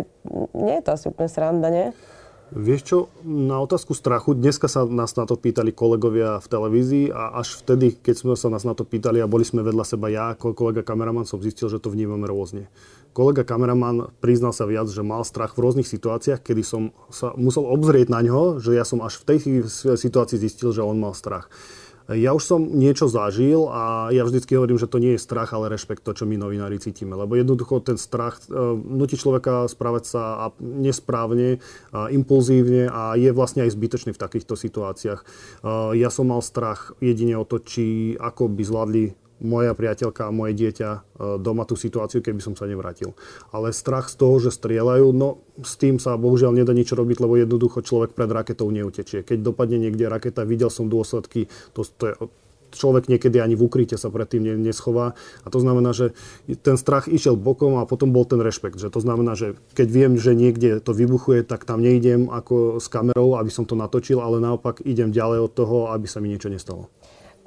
nie 0.56 0.80
je 0.80 0.84
to 0.86 0.92
asi 0.96 1.06
úplne 1.10 1.30
sranda, 1.30 1.68
nie? 1.74 1.88
Vieš 2.54 2.82
čo, 2.86 2.98
na 3.26 3.58
otázku 3.58 3.98
strachu, 3.98 4.38
dneska 4.38 4.70
sa 4.70 4.86
nás 4.86 5.18
na 5.18 5.26
to 5.26 5.34
pýtali 5.34 5.74
kolegovia 5.74 6.38
v 6.38 6.46
televízii 6.46 7.06
a 7.10 7.42
až 7.42 7.58
vtedy, 7.58 7.98
keď 7.98 8.16
sme 8.22 8.34
sa 8.38 8.54
nás 8.54 8.62
na 8.62 8.78
to 8.78 8.86
pýtali 8.86 9.18
a 9.18 9.26
boli 9.26 9.42
sme 9.42 9.66
vedľa 9.66 9.82
seba 9.82 10.14
ja 10.14 10.38
ako 10.38 10.54
kolega 10.54 10.86
kameraman, 10.86 11.26
som 11.26 11.42
zistil, 11.42 11.74
že 11.74 11.82
to 11.82 11.90
vnímame 11.90 12.30
rôzne. 12.30 12.70
Kolega 13.18 13.42
kameraman 13.42 14.14
priznal 14.22 14.54
sa 14.54 14.70
viac, 14.70 14.86
že 14.86 15.02
mal 15.02 15.26
strach 15.26 15.58
v 15.58 15.66
rôznych 15.66 15.90
situáciách, 15.90 16.46
kedy 16.46 16.62
som 16.62 16.94
sa 17.10 17.34
musel 17.34 17.66
obzrieť 17.66 18.14
na 18.14 18.22
ňo, 18.22 18.62
že 18.62 18.78
ja 18.78 18.86
som 18.86 19.02
až 19.02 19.26
v 19.26 19.26
tej 19.26 19.38
situácii 19.98 20.38
zistil, 20.38 20.70
že 20.70 20.86
on 20.86 21.02
mal 21.02 21.18
strach. 21.18 21.50
Ja 22.06 22.38
už 22.38 22.44
som 22.46 22.62
niečo 22.62 23.10
zažil 23.10 23.66
a 23.66 24.14
ja 24.14 24.22
vždycky 24.22 24.54
hovorím, 24.54 24.78
že 24.78 24.86
to 24.86 25.02
nie 25.02 25.18
je 25.18 25.26
strach, 25.26 25.58
ale 25.58 25.74
rešpekt, 25.74 26.06
to, 26.06 26.14
čo 26.14 26.30
my 26.30 26.38
novinári 26.38 26.78
cítime. 26.78 27.18
Lebo 27.18 27.34
jednoducho 27.34 27.82
ten 27.82 27.98
strach 27.98 28.38
e, 28.46 28.54
nutí 28.78 29.18
človeka 29.18 29.66
správať 29.66 30.04
sa 30.06 30.22
nesprávne, 30.62 31.58
impulzívne 31.92 32.94
a 32.94 33.18
je 33.18 33.34
vlastne 33.34 33.66
aj 33.66 33.74
zbytočný 33.74 34.14
v 34.14 34.22
takýchto 34.22 34.54
situáciách. 34.54 35.22
E, 35.22 35.26
ja 35.98 36.14
som 36.14 36.30
mal 36.30 36.46
strach 36.46 36.94
jedine 37.02 37.42
o 37.42 37.46
to, 37.48 37.58
či 37.58 38.14
ako 38.22 38.54
by 38.54 38.62
zvládli 38.62 39.25
moja 39.44 39.76
priateľka 39.76 40.28
a 40.28 40.36
moje 40.36 40.56
dieťa 40.56 40.90
e, 40.92 41.00
doma 41.44 41.68
tú 41.68 41.76
situáciu, 41.76 42.24
keby 42.24 42.40
som 42.40 42.56
sa 42.56 42.68
nevrátil. 42.68 43.18
Ale 43.52 43.76
strach 43.76 44.08
z 44.08 44.16
toho, 44.16 44.40
že 44.40 44.56
strieľajú, 44.56 45.12
no 45.12 45.44
s 45.60 45.76
tým 45.76 46.00
sa 46.00 46.16
bohužiaľ 46.16 46.56
nedá 46.56 46.72
nič 46.72 46.92
robiť, 46.96 47.20
lebo 47.20 47.36
jednoducho 47.36 47.84
človek 47.84 48.16
pred 48.16 48.32
raketou 48.32 48.72
neutečie. 48.72 49.28
Keď 49.28 49.44
dopadne 49.44 49.80
niekde 49.82 50.08
raketa, 50.08 50.48
videl 50.48 50.72
som 50.72 50.88
dôsledky, 50.88 51.52
to, 51.76 51.84
to 51.84 52.04
je, 52.08 52.14
človek 52.76 53.08
niekedy 53.08 53.40
ani 53.40 53.56
v 53.56 53.66
ukryte 53.66 53.96
sa 53.96 54.12
predtým 54.12 54.44
neschová. 54.60 55.16
A 55.44 55.48
to 55.48 55.64
znamená, 55.64 55.96
že 55.96 56.12
ten 56.62 56.76
strach 56.76 57.08
išiel 57.08 57.40
bokom 57.40 57.80
a 57.80 57.88
potom 57.88 58.12
bol 58.12 58.28
ten 58.28 58.44
rešpekt. 58.44 58.78
Že 58.78 58.92
to 58.92 59.00
znamená, 59.00 59.34
že 59.34 59.56
keď 59.74 59.88
viem, 59.88 60.14
že 60.20 60.36
niekde 60.36 60.84
to 60.84 60.92
vybuchuje, 60.92 61.48
tak 61.48 61.64
tam 61.64 61.80
nejdem 61.80 62.28
ako 62.28 62.84
s 62.84 62.92
kamerou, 62.92 63.40
aby 63.40 63.50
som 63.50 63.64
to 63.64 63.80
natočil, 63.80 64.20
ale 64.20 64.44
naopak 64.44 64.84
idem 64.84 65.10
ďalej 65.16 65.40
od 65.48 65.52
toho, 65.56 65.78
aby 65.96 66.06
sa 66.06 66.20
mi 66.20 66.30
niečo 66.30 66.52
nestalo. 66.52 66.92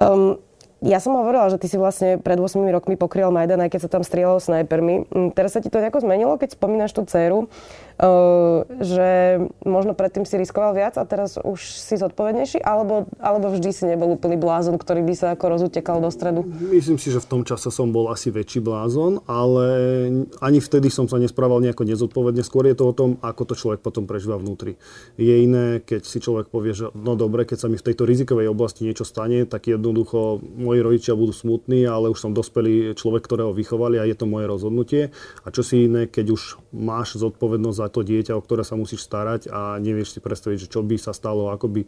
Um, 0.01 0.41
ja 0.79 1.03
som 1.03 1.11
hovorila, 1.11 1.51
že 1.51 1.59
ty 1.59 1.67
si 1.67 1.75
vlastne 1.75 2.15
pred 2.23 2.39
8 2.39 2.55
rokmi 2.71 2.95
pokryl 2.95 3.35
Majdan, 3.35 3.59
aj 3.59 3.75
keď 3.75 3.81
sa 3.83 3.89
tam 3.99 4.03
strieľalo 4.07 4.39
snajpermi. 4.39 5.11
Mm, 5.11 5.29
teraz 5.35 5.51
sa 5.51 5.59
ti 5.59 5.67
to 5.67 5.83
nejako 5.83 5.99
zmenilo, 5.99 6.39
keď 6.39 6.55
spomínaš 6.55 6.95
tú 6.95 7.03
dceru, 7.03 7.51
uh, 7.99 8.63
že 8.79 9.43
možno 9.67 9.91
predtým 9.91 10.23
si 10.23 10.39
riskoval 10.39 10.71
viac 10.71 10.95
a 10.95 11.03
teraz 11.03 11.35
už 11.35 11.59
si 11.59 11.99
zodpovednejší, 11.99 12.63
alebo, 12.63 13.11
alebo 13.19 13.51
vždy 13.51 13.69
si 13.75 13.83
nebol 13.91 14.15
úplný 14.15 14.39
blázon, 14.39 14.79
ktorý 14.79 15.03
by 15.03 15.13
sa 15.19 15.27
ako 15.35 15.59
rozutekal 15.59 15.99
do 15.99 16.07
stredu? 16.07 16.47
Myslím 16.47 16.95
si, 16.95 17.11
že 17.11 17.19
v 17.19 17.27
tom 17.27 17.41
čase 17.43 17.67
som 17.75 17.91
bol 17.91 18.07
asi 18.07 18.31
väčší 18.31 18.63
blázon, 18.63 19.19
ale 19.27 19.67
ani 20.39 20.63
vtedy 20.63 20.87
som 20.87 21.11
sa 21.11 21.19
nesprával 21.19 21.59
nejako 21.59 21.83
nezodpovedne. 21.83 22.39
Skôr 22.39 22.71
je 22.71 22.79
to 22.79 22.87
o 22.87 22.95
tom, 22.95 23.19
ako 23.19 23.51
to 23.51 23.53
človek 23.59 23.83
potom 23.83 24.07
prežíva 24.07 24.39
vnútri. 24.39 24.79
Je 25.19 25.43
iné, 25.43 25.83
keď 25.83 26.07
si 26.07 26.23
človek 26.23 26.47
povie, 26.47 26.71
že 26.71 26.87
no 26.95 27.19
dobre, 27.19 27.43
keď 27.43 27.57
sa 27.57 27.67
mi 27.67 27.75
v 27.75 27.83
tejto 27.83 28.07
rizikovej 28.07 28.47
oblasti 28.47 28.87
niečo 28.87 29.03
stane, 29.03 29.43
tak 29.43 29.67
jednoducho 29.67 30.39
moji 30.69 30.85
rodičia 30.85 31.17
budú 31.17 31.33
smutní, 31.33 31.89
ale 31.89 32.13
už 32.13 32.21
som 32.21 32.37
dospelý 32.37 32.93
človek, 32.93 33.25
ktorého 33.25 33.49
vychovali 33.49 33.97
a 33.97 34.05
je 34.05 34.13
to 34.13 34.29
moje 34.29 34.45
rozhodnutie. 34.45 35.09
A 35.41 35.49
čo 35.49 35.65
si 35.65 35.89
iné, 35.89 36.05
keď 36.05 36.37
už 36.37 36.61
máš 36.69 37.17
zodpovednosť 37.17 37.79
za 37.81 37.87
to 37.89 38.05
dieťa, 38.05 38.37
o 38.37 38.45
ktoré 38.45 38.61
sa 38.61 38.77
musíš 38.77 39.01
starať 39.01 39.49
a 39.49 39.81
nevieš 39.81 40.13
si 40.13 40.19
predstaviť, 40.21 40.69
že 40.69 40.71
čo 40.71 40.85
by 40.85 40.95
sa 41.01 41.09
stalo, 41.17 41.49
ako 41.49 41.65
by 41.73 41.81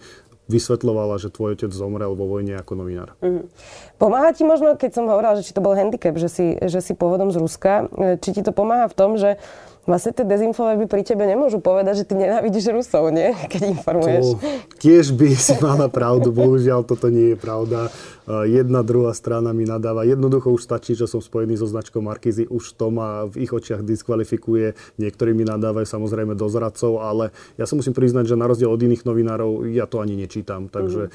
vysvetľovala, 0.50 1.22
že 1.22 1.32
tvoj 1.32 1.56
otec 1.56 1.72
zomrel 1.72 2.12
vo 2.12 2.28
vojne 2.28 2.60
ako 2.60 2.84
novinár. 2.84 3.16
Mm-hmm. 3.24 3.46
Pomáha 3.96 4.36
ti 4.36 4.44
možno, 4.44 4.76
keď 4.76 4.92
som 5.00 5.06
hovorila, 5.08 5.40
že 5.40 5.48
či 5.48 5.56
to 5.56 5.64
bol 5.64 5.78
handicap, 5.78 6.18
že 6.20 6.28
si, 6.28 6.58
že 6.60 6.84
si 6.84 6.92
pôvodom 6.98 7.32
z 7.32 7.40
Ruska, 7.40 7.88
či 8.20 8.30
ti 8.36 8.42
to 8.44 8.52
pomáha 8.52 8.92
v 8.92 8.98
tom, 8.98 9.16
že 9.16 9.40
Vlastne 9.82 10.14
tie 10.14 10.22
dezinfové 10.22 10.78
by 10.78 10.86
pri 10.86 11.02
tebe 11.02 11.26
nemôžu 11.26 11.58
povedať, 11.58 12.06
že 12.06 12.08
ty 12.08 12.14
nenávidíš 12.14 12.70
Rusov, 12.70 13.10
nie? 13.10 13.34
Keď 13.52 13.62
informuješ. 13.82 14.38
To 14.38 14.52
tiež 14.78 15.18
by 15.18 15.34
si 15.34 15.58
mala 15.58 15.90
pravdu, 15.90 16.30
bohužiaľ 16.30 16.86
toto 16.86 17.10
nie 17.10 17.34
je 17.34 17.38
pravda. 17.38 17.90
Jedna, 18.30 18.86
druhá 18.86 19.12
strana 19.18 19.50
mi 19.52 19.66
nadáva. 19.66 20.06
Jednoducho 20.06 20.54
už 20.54 20.62
stačí, 20.62 20.94
že 20.94 21.10
som 21.10 21.18
spojený 21.20 21.58
so 21.58 21.66
značkou 21.66 22.00
Markizy, 22.00 22.46
už 22.46 22.78
to 22.78 22.94
ma 22.94 23.26
v 23.26 23.44
ich 23.44 23.52
očiach 23.52 23.82
diskvalifikuje. 23.82 24.78
Niektorí 25.02 25.34
mi 25.34 25.44
nadávajú 25.44 25.90
samozrejme 25.90 26.38
do 26.38 26.46
zradcov, 26.46 27.02
ale 27.02 27.34
ja 27.58 27.66
sa 27.66 27.74
musím 27.74 27.98
priznať, 27.98 28.30
že 28.30 28.40
na 28.40 28.46
rozdiel 28.46 28.70
od 28.70 28.78
iných 28.78 29.04
novinárov 29.04 29.66
ja 29.74 29.90
to 29.90 30.00
ani 30.00 30.14
nečítam. 30.14 30.70
Takže 30.70 31.10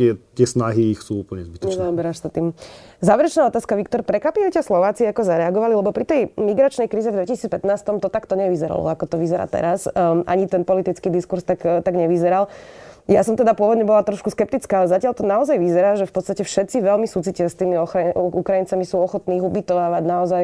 tie, 0.00 0.16
tie 0.16 0.46
snahy 0.48 0.96
ich 0.96 1.04
sú 1.04 1.20
úplne 1.20 1.44
zbytočné. 1.44 1.76
Nezaoberáš 1.76 2.24
sa 2.24 2.32
tým. 2.32 2.56
Záverečná 3.04 3.52
otázka, 3.52 3.76
Viktor. 3.76 4.00
Prekvapili 4.00 4.48
ťa 4.48 4.64
Slováci, 4.64 5.04
ako 5.04 5.20
zareagovali? 5.28 5.76
Lebo 5.76 5.92
pri 5.92 6.08
tej 6.08 6.20
migračnej 6.40 6.88
kríze 6.88 7.12
v 7.12 7.20
2015 7.28 8.00
to 8.00 8.08
takto 8.08 8.40
nevyzeralo, 8.40 8.88
ako 8.88 9.04
to 9.04 9.16
vyzerá 9.20 9.44
teraz. 9.44 9.84
Um, 9.92 10.24
ani 10.24 10.48
ten 10.48 10.64
politický 10.64 11.12
diskurs 11.12 11.44
tak, 11.44 11.60
tak 11.60 11.92
nevyzeral. 11.92 12.48
Ja 13.10 13.26
som 13.26 13.34
teda 13.34 13.58
pôvodne 13.58 13.82
bola 13.82 14.06
trošku 14.06 14.30
skeptická, 14.30 14.84
ale 14.84 14.88
zatiaľ 14.88 15.18
to 15.18 15.26
naozaj 15.26 15.58
vyzerá, 15.58 15.98
že 15.98 16.06
v 16.06 16.14
podstate 16.14 16.46
všetci 16.46 16.78
veľmi 16.78 17.10
súcite 17.10 17.42
s 17.42 17.58
tými 17.58 17.74
Ukrajincami, 18.14 18.86
sú 18.86 19.02
ochotní 19.02 19.42
ich 19.42 19.44
ubytovávať. 19.44 20.02
Naozaj 20.06 20.42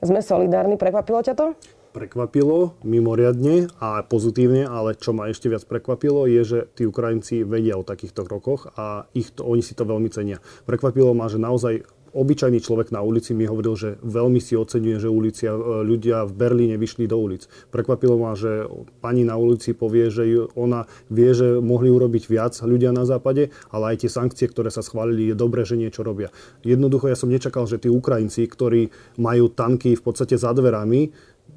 sme 0.00 0.24
solidárni. 0.24 0.80
Prekvapilo 0.80 1.20
ťa 1.20 1.36
to? 1.36 1.52
Prekvapilo 1.96 2.76
mimoriadne 2.84 3.72
a 3.80 4.04
pozitívne, 4.04 4.68
ale 4.68 4.92
čo 5.00 5.16
ma 5.16 5.32
ešte 5.32 5.48
viac 5.48 5.64
prekvapilo, 5.64 6.28
je, 6.28 6.42
že 6.44 6.58
tí 6.76 6.84
Ukrajinci 6.84 7.40
vedia 7.48 7.80
o 7.80 7.88
takýchto 7.88 8.28
krokoch 8.28 8.68
a 8.76 9.08
ich 9.16 9.32
to, 9.32 9.40
oni 9.48 9.64
si 9.64 9.72
to 9.72 9.88
veľmi 9.88 10.12
cenia. 10.12 10.44
Prekvapilo 10.68 11.16
ma, 11.16 11.32
že 11.32 11.40
naozaj 11.40 11.96
obyčajný 12.16 12.64
človek 12.64 12.96
na 12.96 13.04
ulici 13.04 13.36
mi 13.36 13.44
hovoril, 13.44 13.76
že 13.76 13.90
veľmi 14.00 14.40
si 14.40 14.56
oceňuje, 14.56 14.96
že 14.96 15.12
ulicia, 15.12 15.52
e, 15.52 15.84
ľudia 15.84 16.24
v 16.24 16.32
Berlíne 16.32 16.80
vyšli 16.80 17.04
do 17.04 17.20
ulic. 17.20 17.44
Prekvapilo 17.68 18.16
ma, 18.16 18.32
že 18.32 18.64
pani 19.04 19.28
na 19.28 19.36
ulici 19.36 19.76
povie, 19.76 20.08
že 20.08 20.24
ona 20.56 20.88
vie, 21.12 21.36
že 21.36 21.60
mohli 21.60 21.92
urobiť 21.92 22.24
viac 22.32 22.56
ľudia 22.64 22.96
na 22.96 23.04
západe, 23.04 23.52
ale 23.68 23.94
aj 23.94 24.08
tie 24.08 24.10
sankcie, 24.10 24.48
ktoré 24.48 24.72
sa 24.72 24.80
schválili, 24.80 25.32
je 25.32 25.36
dobré, 25.36 25.68
že 25.68 25.76
niečo 25.76 26.00
robia. 26.00 26.32
Jednoducho 26.64 27.12
ja 27.12 27.20
som 27.20 27.28
nečakal, 27.28 27.68
že 27.68 27.76
tí 27.76 27.92
Ukrajinci, 27.92 28.48
ktorí 28.48 28.88
majú 29.20 29.52
tanky 29.52 29.92
v 29.92 30.02
podstate 30.02 30.40
za 30.40 30.56
dverami, 30.56 31.12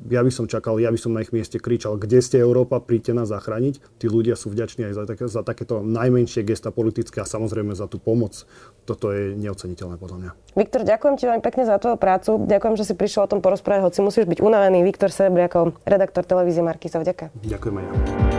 ja 0.08 0.24
by 0.24 0.32
som 0.32 0.48
čakal, 0.48 0.80
ja 0.80 0.88
by 0.88 1.00
som 1.00 1.12
na 1.12 1.26
ich 1.26 1.36
mieste 1.36 1.60
kričal, 1.60 2.00
kde 2.00 2.24
ste 2.24 2.40
Európa, 2.40 2.80
príďte 2.80 3.12
nás 3.12 3.28
zachrániť. 3.28 4.00
Tí 4.00 4.08
ľudia 4.08 4.40
sú 4.40 4.48
vďační 4.48 4.92
aj 4.92 4.94
za, 4.96 5.04
také, 5.04 5.24
za 5.28 5.42
takéto 5.44 5.84
najmenšie 5.84 6.48
gesta 6.48 6.72
politické 6.72 7.20
a 7.20 7.28
samozrejme 7.28 7.76
za 7.76 7.92
tú 7.92 8.00
pomoc. 8.00 8.48
Toto 8.88 9.12
je 9.12 9.36
neoceniteľné 9.36 10.00
podľa 10.00 10.18
mňa. 10.18 10.32
Viktor, 10.56 10.88
ďakujem 10.88 11.16
ti 11.20 11.24
veľmi 11.28 11.44
pekne 11.44 11.64
za 11.68 11.76
tvoju 11.76 12.00
prácu. 12.00 12.40
Ďakujem, 12.48 12.76
že 12.80 12.88
si 12.88 12.94
prišiel 12.96 13.28
o 13.28 13.32
tom 13.32 13.44
porozprávať, 13.44 13.92
hoci 13.92 14.00
musíš 14.00 14.26
byť 14.32 14.40
unavený. 14.40 14.88
Viktor 14.88 15.12
Serebriakov, 15.12 15.76
redaktor 15.84 16.24
televízie 16.24 16.64
Markizov. 16.64 17.04
Ďakujem. 17.04 17.36
Ďakujem 17.44 17.76
aj 17.76 17.86
ja. 17.86 18.39